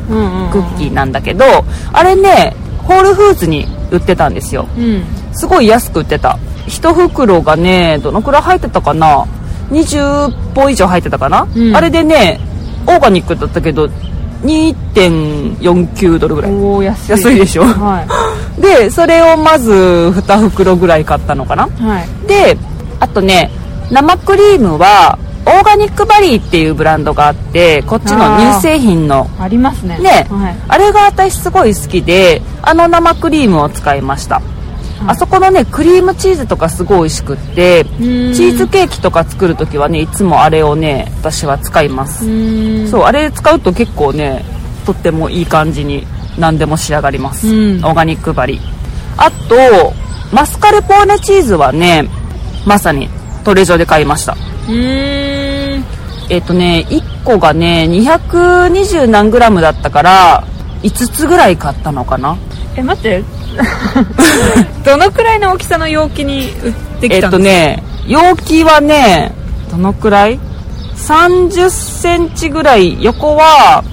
[0.51, 1.45] クッキーなんだけど、
[1.91, 4.67] あれねホールフーズに売ってたんですよ。
[4.77, 5.03] うん。
[5.33, 6.37] すごい安く売ってた。
[6.67, 9.25] 1袋がねどのくらい入ってたかな
[9.71, 11.75] ？20本以上入ってたかな、うん。
[11.75, 12.39] あれでね
[12.85, 13.89] オーガニックだったけど
[14.43, 16.51] 2.49ドルぐらい。
[16.85, 17.11] 安い。
[17.11, 17.63] 安いでしょ？
[17.63, 18.05] は
[18.59, 21.67] でそれをまず2袋ぐらい買ったのかな？
[21.67, 22.07] いはい。
[22.27, 22.57] で
[22.99, 23.51] あとね
[23.91, 29.29] 生クリームはオーガニックバリーっていうブランドがあってこっちの乳製品の。
[29.39, 29.97] ありますね。
[29.99, 30.55] ね、はい。
[30.67, 34.41] あれが私すごい好きであの生クリームを使いました、
[35.05, 42.25] あそこのねクリームチーズとかすごい美味しくってチーズケーキとか作るときはねいつもあれをね私は使います、
[42.89, 44.43] そうあれ使うと結構ね
[44.85, 46.07] とってもいい感じに
[46.39, 47.85] 何でも仕上がります、うん。
[47.85, 48.59] オーガニックバリ。
[49.17, 49.93] あと
[50.31, 52.07] マスカルポーネチーズはね
[52.65, 53.09] まさに
[53.43, 54.35] トレジョで買いました。
[56.29, 60.43] えっ、とね1個がね220何グラムだったから
[60.83, 62.37] 5つぐらい買ったのかな？
[62.75, 63.23] え待って
[64.85, 69.31] どのくらいの大きさの容器に売ってえっ、きたんですか、とね容器はね
[69.71, 70.39] どのくらい
[70.95, 72.97] ？30センチぐらい。
[73.03, 73.83] 横は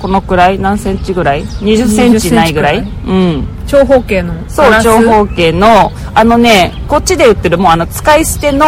[0.00, 0.58] このくらい？
[0.58, 3.48] 何センチぐらい？20センチないぐらい？20センチうん。
[3.66, 8.66] 長方形のそう長方形のあのねこっちで売ってるもうあの使い捨ての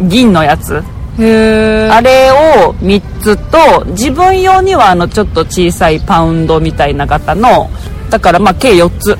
[0.00, 0.82] 銀のやつ。
[1.18, 7.68] へえあれを3つと自分用にはあのちょっと小さいパウンドみたいな型の
[8.08, 9.16] だからまあ計4つ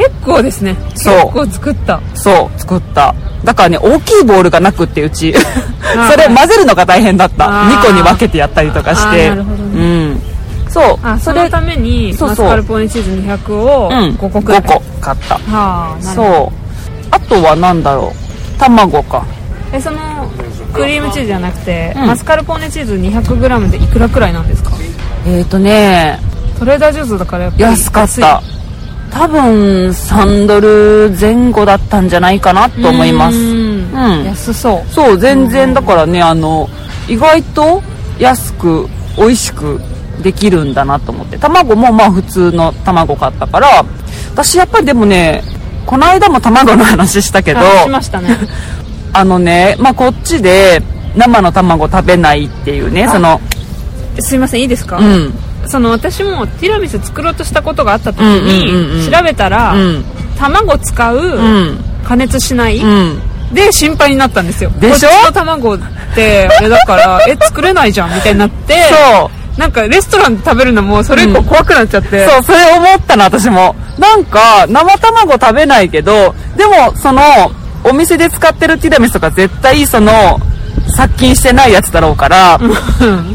[0.00, 0.74] 結構ですね。
[0.94, 1.14] そう。
[1.14, 2.00] 結構作った。
[2.14, 3.14] そう作った。
[3.44, 5.34] だからね大きいボールがなくってうち。
[5.96, 7.46] あ それ混ぜるのが大変だった。
[7.46, 7.78] あー。
[7.78, 9.28] 2個に分けてやったりとかして。
[9.28, 9.70] なるほどね。
[9.74, 10.22] うん。
[10.70, 10.98] そう。
[11.06, 13.96] あそそれのためにマスカルポーネチーズ200をうん。
[14.14, 15.34] 5個くらい、5個買った。
[15.34, 16.34] はあなるほど。
[16.34, 17.06] そう。
[17.10, 18.58] あとは何だろう。
[18.58, 19.22] 卵か。
[19.72, 19.98] えその
[20.72, 22.06] クリームチーズじゃなくて、うん。
[22.06, 24.72] マスカルポーネチーズ 200g でいくらくらいなんですか？
[25.26, 26.18] えっ、ー、とね。
[26.58, 28.42] トレーダージュースだから安かった
[29.10, 33.36] 多分3ドル前後だったんじゃないかなと思います。
[33.36, 33.92] うん。
[33.92, 34.24] うん。
[34.24, 34.92] 安そう。
[34.92, 36.68] そう全然だからねあの
[37.08, 37.82] 意外と
[38.18, 39.80] 安く美味しく
[40.22, 41.38] できるんだなと思って。
[41.38, 43.84] 卵もまあ普通の卵買ったから
[44.32, 45.42] 私やっぱりでもね
[45.86, 48.36] この間も卵の話したけどあしましたね。
[49.12, 50.80] あのねまあこっちで
[51.16, 53.40] 生の卵食べないっていうねその
[54.20, 55.34] すいませんいいですか、うん
[55.70, 59.06] その私もティラミス作ろうとしたことがあった時うんうんうんうん。
[59.06, 60.04] に調べたら、うん。
[60.38, 61.38] 卵使う、う
[61.72, 61.78] ん。
[62.04, 63.20] 加熱しない、うん。
[63.54, 64.70] で心配になったんですよ。
[64.80, 65.08] でしょ？
[65.08, 65.78] こっちの卵っ
[66.14, 69.60] てあれだから え作れないじゃんみたいになってそう。
[69.60, 73.74] なんかレストランで食べるのもそれ以降怖くなっちゃって、そう、それ思ったの、私も。
[73.98, 77.20] なんか、生卵食べないけど、でも、その、
[77.84, 80.40] お店で使ってるティラミスとか絶対、その、
[80.88, 82.70] 殺菌してないやつだろうから、うん。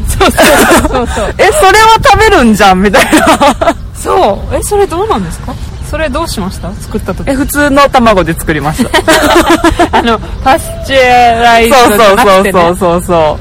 [0.07, 0.43] そうそ
[0.87, 0.89] う。
[0.89, 1.33] そうそう。
[1.37, 3.75] え、それは食べるんじゃんみたいな。
[3.95, 4.55] そう。
[4.55, 5.53] えそれどうなんですか？
[5.85, 6.69] そそれどうしました？
[6.81, 7.29] 作った時。
[7.29, 8.89] え普通の卵で作りました。
[9.97, 10.97] あのパスチュ
[11.39, 13.39] アライズそうそうそうそうそ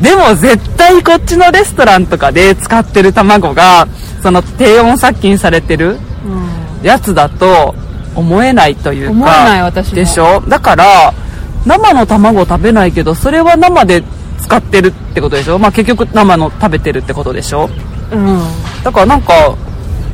[0.00, 0.02] う。
[0.04, 3.88] でも絶対こっちのレストランとかで使ってる卵が
[4.22, 6.86] その低温殺菌されてるうん。
[6.86, 7.74] やつだと
[8.14, 9.10] 思えないというか。
[9.12, 9.94] 思えない私も。
[9.96, 10.42] でしょ？
[10.46, 11.12] だから
[11.66, 14.02] 生の卵食べないけどそれは生で
[14.40, 15.58] 使ってるってことでしょ？
[15.58, 17.68] まあ結局生の食べてるってことでしょ？
[18.12, 18.40] うん。
[18.84, 19.56] だからなんか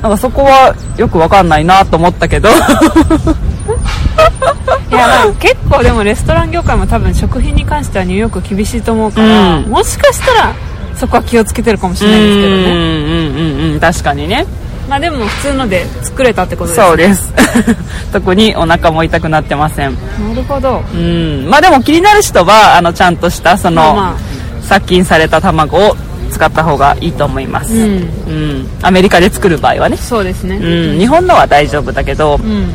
[0.00, 2.48] なんかそこはよくわかんないなと思ったけど。
[2.48, 2.52] い
[4.94, 9.70] やまあ結構でもレストラン業界も多分食品に関してはニューヨーク厳しいと思うから、うん。
[9.70, 10.54] もしかしたら
[10.96, 12.62] そこは気をつけてるかもしうれないですけどね。
[12.62, 14.46] んうんうんうん確かにね
[14.92, 16.86] まあでも普通ので作れたってことですね。
[16.86, 17.32] そうです。
[18.12, 19.94] 特にお腹も痛くなってません。
[19.94, 20.82] なるほど。
[20.92, 21.48] うん。
[21.48, 24.16] まあでも気になる人はあのちゃんとしたその、まあま
[24.60, 25.96] 殺菌された卵を
[26.30, 27.80] 使った方がいいと思います、うん。
[27.80, 28.68] うん。
[28.82, 30.56] アメリカで作る場合はね、そうですね。
[30.56, 32.38] うん、日本のは大丈夫だけど。
[32.44, 32.68] うん。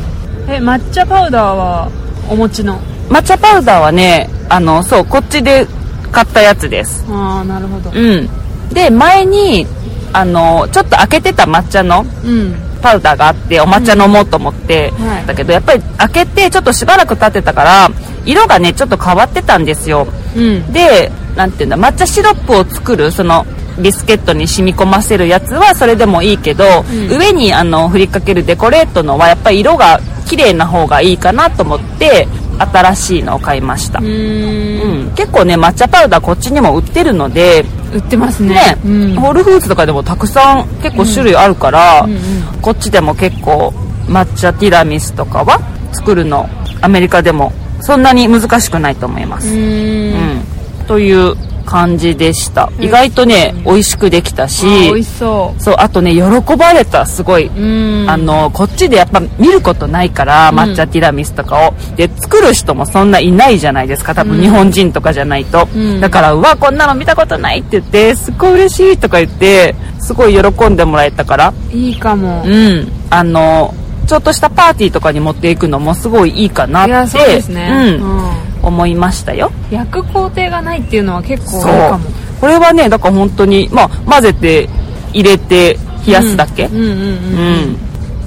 [0.48, 1.88] え抹茶パウダーは
[2.28, 2.80] お持ちの？
[3.08, 5.68] 抹茶パウダーはねあのそうこっちで
[6.10, 7.04] 買ったやつです。
[7.08, 7.92] ああなるほど。
[7.94, 8.28] うん。
[8.74, 9.68] で前に
[10.12, 12.54] あのちょっと開けてた抹茶のうん。
[12.80, 15.26] パウダーがあってお抹茶飲もうと思って、うんはい。
[15.26, 17.88] だけどやっぱり開けてちょっとしばらく経ってたから
[18.24, 20.06] 色がねちょっと変わってたんですよ。
[20.36, 20.72] うん。
[20.72, 23.44] でなんていうんだ抹茶シロップを作るその
[23.82, 27.08] ビスケットに染み込ませるやつはそれでもいいけど、うん。
[27.18, 35.12] 上にあの振りかけるデコレートのはやっぱり色が綺麗な方がいいかなと思って新しいのを買いました、うん。
[35.16, 38.54] 結構ね抹茶パウダーこっちにも売ってるので売ってますね。
[38.54, 39.14] ね、うん。
[39.16, 42.20] ホールフーツとかでもたくさん結構種類あるから、うんうん
[42.60, 43.72] こっちでも結構
[44.08, 45.60] 抹茶ティラミスとかは
[45.92, 46.48] 作るの
[46.82, 50.42] アメリカでもそんなに難しくないと思います、うん。
[50.86, 51.34] という
[51.68, 52.72] 感じでした。
[52.80, 56.22] 意外とね美味しくできたし美味しそそうあとね喜
[56.56, 58.10] ばれたすごい、ううん。
[58.10, 60.58] あのこっちでやっぱ見ることないからうん。
[60.58, 64.14] 抹茶ティラミスとかを、で作る人もそんないないじゃないですか。
[64.14, 64.40] 多分うん。
[64.40, 66.00] 日本人とかじゃないと、うん。
[66.00, 71.52] だからうわこんなの見たことないって言ってすっごい嬉しいとか言ってすごい喜んでもらえたから。
[71.70, 72.44] いいかも。
[72.46, 72.90] うん。
[73.10, 73.74] あの
[74.06, 76.90] ちょっとしたパーティーとかに持っていくのもすごいいいかなって。
[76.90, 77.98] いやそうですね。
[78.00, 78.20] うん。
[78.20, 79.50] うん思いましたよ。
[79.70, 82.10] 焼く工程がないっていうのは結構そいいうかも。
[82.40, 84.68] これはねだから本当にまあ混ぜて
[85.12, 85.76] 入れて
[86.06, 87.76] 冷やすだけ、うん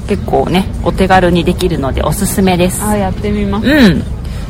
[0.08, 2.84] 結構ねお手軽にできるのでおすすめです。
[2.84, 3.68] あやってみます。
[3.68, 4.04] うん。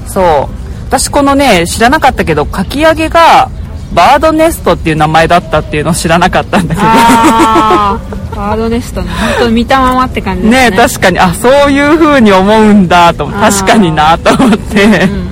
[0.07, 0.61] そう。
[0.87, 3.49] 私このね知らなかったけどかき揚げが
[3.93, 6.87] バードネストっていう名前だったっていうのを知らなかったんだけど。
[6.87, 9.09] ああバードネストね。
[9.37, 10.69] 本当見たままって感じですね。
[10.71, 11.19] ね確かに。
[11.19, 15.30] あそういう風に思うんだと確かになと思って、うんうん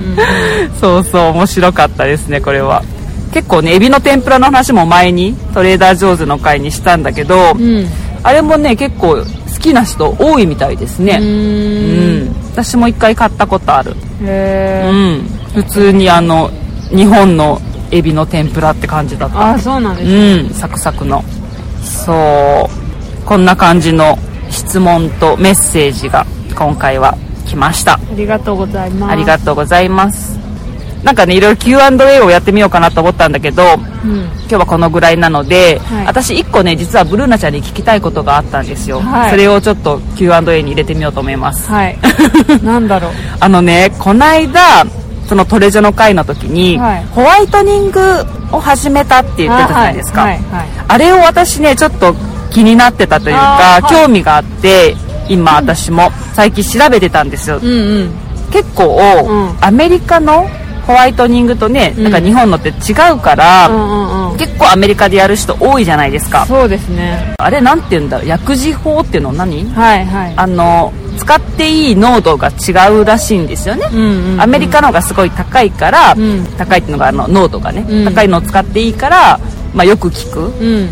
[0.80, 2.82] そうそう面白かったですねこれは。
[3.32, 7.86] 結構ねエビの天ぷらの話も前にトレーダー・ジョーズの回にしたんだけど、うん。
[8.22, 9.24] あれもね結構好
[9.60, 11.18] きな人多いみたいですうね。
[11.20, 12.34] うーんん。
[12.52, 13.92] 私も一回買ったことある。
[14.22, 15.62] へえうん。
[15.62, 16.50] 普通にあの
[16.90, 17.60] 日本の
[17.92, 19.38] エビの天ぷらって感じだった。
[19.38, 21.22] ああそうなんですうんサクサクの。
[21.82, 23.26] そう。
[23.26, 24.18] こんな感じの
[24.50, 27.16] 質問とメッセージが今回は
[27.50, 27.94] 来ました。
[27.94, 29.12] ありがとうございます。
[29.12, 30.38] ありがとうございます。
[31.02, 33.62] なんかねいろいろ Q&A をやってみようかなと思ったんだけど
[34.04, 34.24] うん。
[34.24, 36.06] 今日はこのぐらいなので、はい。
[36.06, 39.30] 私1個ね実はブルーナちゃんに聞きたいことがあったんですよ、はい。
[39.30, 41.68] それをちょっと Q&A に入れてみようと思います。
[41.70, 41.98] はい。
[42.62, 43.12] なんだろう。
[43.40, 44.84] あのねこないだ
[45.26, 47.06] そのトレジョの会の時に、はい。
[47.12, 48.00] ホワイトニング
[48.52, 50.26] を始めたって言ってたじゃないですか、
[50.88, 52.14] あれを私ねちょっと
[52.50, 54.96] 気になってたというか、興味があって
[55.30, 58.10] 今私も最近調べてたんですよ、うんうん。
[58.52, 59.64] 結構、うん。
[59.64, 60.48] アメリカの
[60.86, 62.04] ホワイトニングとね、うん。
[62.04, 64.36] なんか日本のって違うから、うんうんうん。
[64.36, 66.44] 結構アメリカでやる人多いじゃないですか。
[66.46, 67.34] そうですね。
[67.38, 68.26] あれなんて言うんだろう？
[68.26, 69.64] 薬事法っていうの何？
[69.70, 70.34] はいはい。
[70.36, 74.40] あの使っていい濃度が違うらしいんですよね、うんうんうん。
[74.40, 76.44] アメリカの方がすごい高いから、うん。
[76.56, 78.04] 高いっていうのがあの濃度がね、うん。
[78.04, 79.38] 高いのを使っていいから、
[79.74, 80.40] まあ、よく効く。
[80.40, 80.88] うん。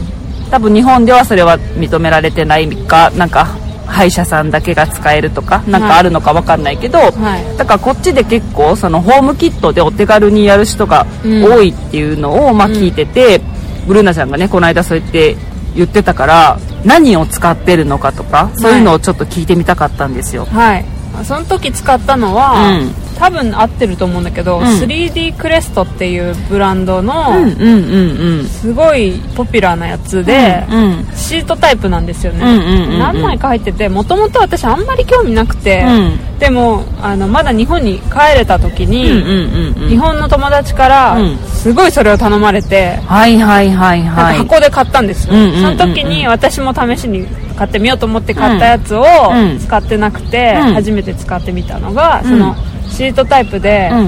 [0.51, 3.49] 多分日本ではそれは認められてないかなんか
[3.89, 7.57] 歯医者さんだけが使えるとかなんかあるのかわかんないけど、はい。
[7.57, 11.45] だからこっちで結構そのホームキットでお手軽にやる人がうん。
[11.45, 12.75] 多いっていうのをまあうん。
[12.75, 13.41] 聞いてて、
[13.87, 15.37] ブルーナちゃんがねこの間そうやって
[15.75, 20.85] 言ってたから何を使ってるのかとかそういうのをちょっと聞いてみたかったんですよ、はい。
[21.25, 24.63] その時使ったのは、うん多分合ってると思うんだけど、ん。
[24.63, 28.45] 3D クレストっていうブランドの、うんうんうんうん。
[28.45, 32.99] すごいポピュラーなやつで、うんシートタイプなんですよね、うんうんうんうん。
[33.01, 36.39] 何枚か入っててもともと私あんまり興味なくて、うん。
[36.39, 39.89] でもあのまだ日本に帰れた時に、うんうんうんうん。
[39.89, 41.39] 日本の友達から、うん。
[41.39, 44.39] すごいそれを頼まれて、はいはいはいはい。
[44.39, 45.79] か箱で買ったんですよ、うんうんうんうん。
[45.79, 47.27] その時に私も試しに
[47.57, 49.59] 買ってみようと思って買ったやつをうん。
[49.59, 50.75] 使ってなくて、うん。
[50.75, 52.55] 初めて使ってみたのが、んその
[52.99, 54.07] シートタイプで、うん。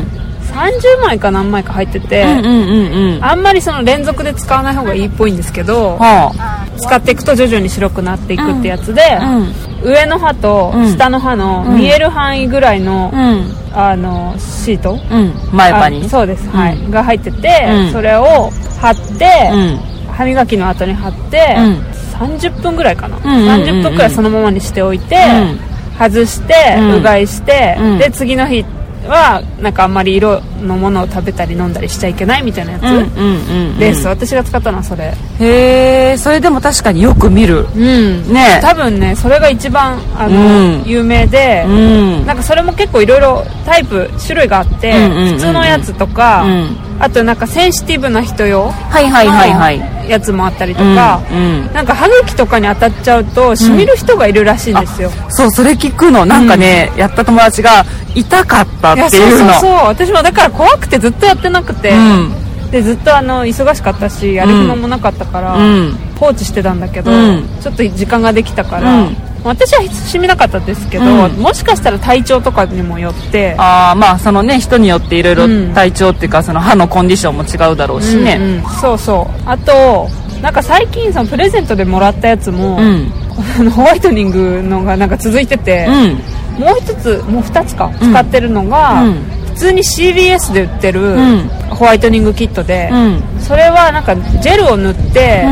[0.50, 3.24] 30枚か何枚か入ってて、うんうんうんうん。
[3.24, 6.32] あんまりその連続で使わない方がいいっぽいんですけど、は
[6.76, 9.54] 使っていくと徐々に白くなっていくってやつで、あうん。
[9.84, 10.90] 上の歯とうん。
[10.90, 11.76] 下の歯のうん。
[11.78, 13.54] 見える範囲ぐらいの、うん。
[13.72, 15.32] あのシート、うん。
[15.52, 16.04] 前歯に。
[16.06, 16.76] あそうです、はい。
[16.76, 17.92] うんが入ってて、うん。
[17.92, 18.50] それを
[18.80, 19.76] 貼って、うん。
[20.12, 21.74] 歯磨きの後に貼って、うん。
[22.18, 23.48] 30分ぐらいかな、んうんうんうん。
[23.62, 25.70] 30分ぐらいそのままにしておいて、うん。
[25.96, 26.54] 外して、
[26.98, 27.98] うがいして、うん。
[27.98, 28.64] で次の日
[29.06, 33.78] はなんかあんまり色のものを食べたり飲んだりしちゃいけないみたいなやつ、うんうんうんうん。
[33.78, 35.12] です、私が使ったのはそれ。
[35.40, 37.66] へえそれでも確かによく見る。
[37.74, 38.32] うん。
[38.32, 38.60] ね。
[38.62, 40.82] 多分ねそれが一番あの、うん。
[40.84, 42.26] 有名で、うん。
[42.26, 49.52] なんかそれも結構いろいろタイプ種類があって、普通のやつとか、うんあとなんかセンシティブな人用はいはいはい。
[49.52, 51.72] はいのやつもあったりとか、うんうん。
[51.72, 56.26] なんか歯茎とかに当たっちゃうとしみる人がいるらしいんですよ、そうそれ聞くの。
[56.26, 57.84] なんかね、やった友達が
[58.14, 59.72] 痛かったっていういうのそうそう。
[59.86, 62.70] 私もだから怖くてずっとやってなくて、うん。
[62.70, 65.96] でずっとあの忙しかったしやる暇もなかったから、うん。
[66.18, 67.44] 放置してたんだけど、うん。
[67.60, 71.32] ちょっと時間ができたから、うん私はしみなかったですけど、うん。
[71.36, 75.74] もしかしたら体調とかにもよってああまあそのね人によっていろいろうん。
[75.74, 78.36] 体調っていうかその歯のコンディションも違うだろうしね。
[78.38, 78.62] うんうん。
[78.80, 79.42] そうそう。
[79.46, 80.08] あと
[80.42, 83.12] なんか最近そのプレゼントでもらったやつも、うん。
[83.70, 86.62] ホワイトニングのがなんか続いてて、うん。
[86.62, 89.14] もう一つもう二つか使ってるのが、うん。
[89.14, 91.48] 普通に CVS で売ってるん。
[91.70, 93.22] ホワイトニングキットで、うん。
[93.40, 95.44] それはなんかジェルを塗って、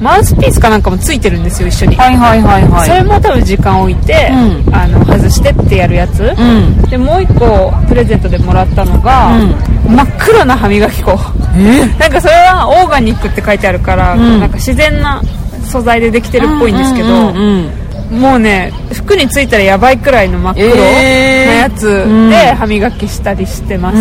[0.00, 2.88] うマウスピースかなんかもついてるんですよ一緒に、はいはいはいはい。
[2.88, 4.74] それも多分時間置いて、うん。
[4.74, 6.82] あの外してってやるやつ、うん。
[6.88, 9.30] でもう一個プレゼントでもらったのが、
[9.86, 11.12] 真っ黒な歯磨き粉。
[11.56, 11.86] え？
[11.98, 14.40] なんかそれはオーガニックって書いてあるから、ん。
[14.40, 15.20] なんか自然な
[15.64, 21.60] 素材でできてるっぽいんですけど、うんうんうんもうね服についたらやばいくらいの真っ黒なえー。
[21.60, 22.30] やつうん。
[22.30, 23.96] で歯磨きしたりしてます、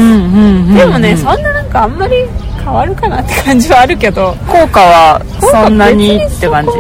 [0.78, 2.26] でもね、そんななんかあんまり
[2.58, 4.36] 変わるかなって感じはあるけど。
[4.48, 6.72] 効果はそんなに別って感じ？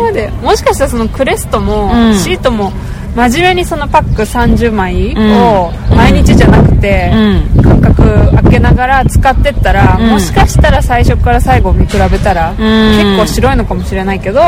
[0.44, 2.16] もしかしたらそのクレストも、うん。
[2.16, 2.72] シートも
[3.16, 7.18] 真面目にそのパック30枚を毎日じゃなくて、う
[7.60, 7.62] ん。
[7.62, 8.04] 間隔
[8.36, 10.10] 空けながら使ってったら、うん。
[10.12, 12.56] もしかしたら最初から最後見比べたら、ん。
[12.56, 14.42] 結構白いのかもしれないけど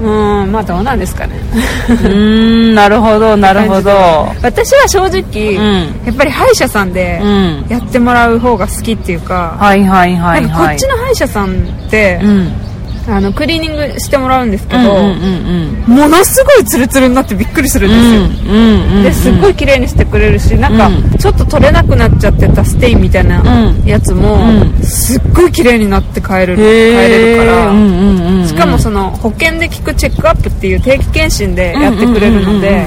[0.00, 1.36] うんうんまあどうなんですかね。
[1.88, 3.90] うーんなるほどなるほど。
[4.42, 6.06] 私は正直、うん。
[6.06, 7.66] やっぱり歯医者さんでうん。
[7.68, 12.63] やってもらう方が好きっていうか、はいはいはいなんかこはいっちの歯医者さんって、うん
[13.06, 14.80] あのクリーニングしてもらうんですけど、
[15.86, 21.18] ものすごいツルツルになってびっくりするんですよ、うんうんうんですっごい綺麗にしてくれるしなんかうん。
[21.18, 23.84] ちょっと取れなくなっちゃってたステインみたいなうん。
[23.84, 24.82] やつも、うん。
[24.82, 28.46] すっごい綺麗になって帰れる帰へれるから、うんうんうんうん。
[28.46, 32.86] しかもその保険で聞くチェックアップっていう定期検診でやってくれるので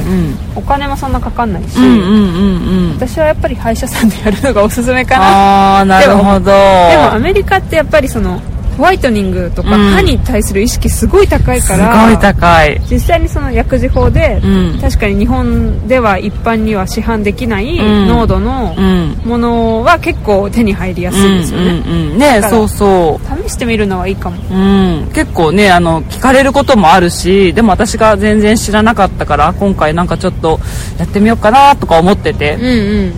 [0.55, 2.95] お金もそんなかかんないし、うんうんうんうん。
[2.95, 5.25] 私はやっぱり歯医者さんでやるのがおすすめかな。
[5.25, 6.45] ああなるほど。
[6.45, 6.51] で
[6.97, 8.41] もアメリカってやっぱりその
[8.77, 9.89] ホワイトニングとかうん。
[9.91, 12.79] 歯に対する意識すごい高いすから、ごい高い。
[12.89, 14.79] 実際にその薬事法で、うん。
[14.79, 18.07] 確かに日本では一般には市販できないうん。
[18.07, 19.21] 濃度のうん。
[19.25, 22.17] ものは結構手に入りやすいですよね、うんうんうん。
[22.17, 23.43] ねそうそう。
[23.47, 24.37] 試してみるのはいいかも。
[24.49, 30.59] うん、結構ねあの聞かれることもあるしでも私が全然知らなかったから今回なんかちょっと
[30.99, 32.55] やってみようかなとか思ってて。
[32.55, 32.63] うん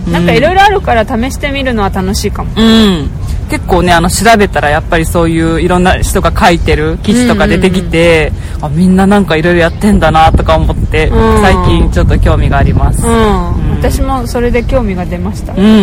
[0.06, 0.12] うん。
[0.12, 2.52] なんかいろいろあるから試してみるのは楽しいかも。
[2.56, 3.10] うん、
[3.50, 8.32] 結構ねあの調べたらやっぱりそういういろんな人が書いてる記事とか出てきて、
[8.62, 11.42] あみんななんかいろいろやってんだなとか思って、うん。
[11.42, 15.52] 最近ちょっと興味があります、うん、私もそれで興味が出ました。
[15.52, 15.74] うん、うんうん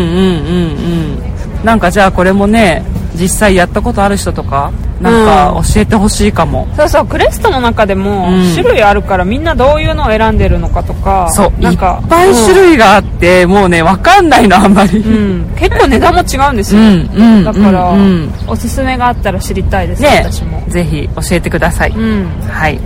[1.59, 1.65] うん。
[1.65, 2.83] なんかじゃあこれもね
[3.19, 4.71] 実際やったことある人とか
[5.01, 8.55] なんか教えてほしいかも、そうそうクレストの中でもうん。
[8.55, 18.33] 種類あるからみんなどういうのを選んでるのかとかそうないんかっぱい種類があって、もうねわかんないのあんまり、うん、うん結構値段も違うんですよ、うんうんだから、うんうん。
[18.47, 20.23] おすすめがあったら知りたいです、ね。
[20.23, 20.63] 私も。
[20.67, 22.27] ぜひ教えてください、うん。
[22.49, 22.79] はい。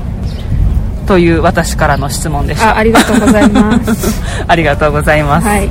[1.07, 2.71] という私からの質問でした。
[2.71, 4.21] あありがとうございます。
[4.47, 5.69] ありがとうございます、はい。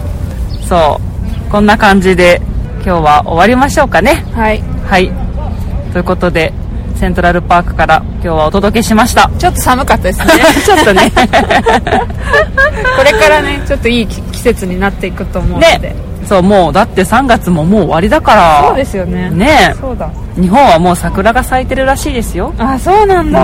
[0.68, 1.00] そ
[1.48, 1.50] う。
[1.50, 2.40] こんな感じで
[2.84, 4.24] 今日は終わりましょうかね。
[4.34, 4.62] はい。
[4.88, 5.29] はい
[5.92, 6.52] ということで
[6.96, 9.30] セントラルパークから今日はお届けしました。
[9.38, 10.26] ちょっと寒かったですね。
[10.64, 11.10] ちょっとね。
[12.96, 15.96] これからねちょっといい季季節になっていくと思うので、ね。
[16.26, 18.64] そうもうだって3月ももう終わりだから。
[18.68, 19.30] そうですよね。
[19.30, 19.74] ね。
[19.80, 20.10] そうだ。
[20.38, 22.52] 日本はもう桜が咲いてるらしいですよ。
[22.58, 23.40] あそうなんだ。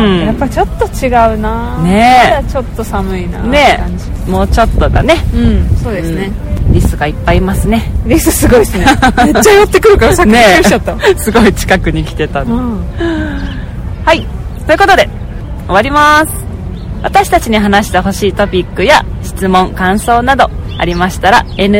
[0.00, 0.24] うん。
[0.24, 1.78] やっぱちょっと違うな。
[1.82, 2.22] ね。
[2.26, 3.78] えまだちょっと寒いなね。
[4.26, 5.16] もうちょっとだね。
[5.34, 6.32] うんそうですね、
[6.74, 8.84] リスがいっぱいいますねリスすごいですね
[9.24, 13.64] めっちゃ寄ってくるからさっきびっくりしちゃった、すごい近くに来てたのうん
[14.04, 14.26] はい。
[14.66, 15.08] ということで、
[15.66, 16.44] 終わります。
[17.02, 21.78] 私たちに話してほしいトピックや質問、感想などありましたら、ny.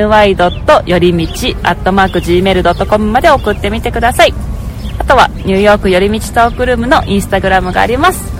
[0.86, 4.32] よりみち、gmail.com まで送ってみてください。
[4.98, 8.32] あとは、ニューヨークよりみちトークルームのインスタグラムがあります。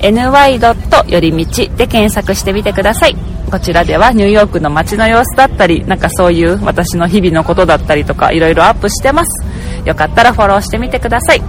[0.00, 1.10] ny.
[1.10, 3.16] よりみちで検索してみてください。
[3.52, 9.44] こちらではニューヨークの街の様子だったり、なんかそういう私の日々のことだったりとか、いろいろアップしてます。
[9.84, 11.42] よかったらフォローしてみてください。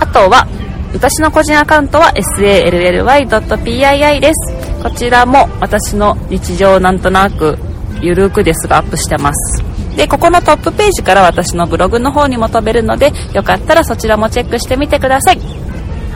[0.00, 0.48] あとは、
[0.92, 4.82] 私の個人アカウントは sally.pii です。
[4.82, 7.56] こちらも私の日常をなんとなく
[8.00, 9.62] ゆるくですがアップしてます。
[9.96, 15.40] で、ここのトップページから私のブログの方にも飛べるので、よかったらそちらもチェックしてみてください。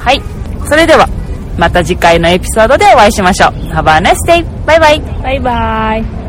[0.00, 0.20] はい。
[0.64, 1.08] それでは、
[1.58, 3.50] また次回のエピソードでお会いしましょう。
[3.72, 4.44] Have a nice day!
[4.66, 6.21] バイバイバイバイ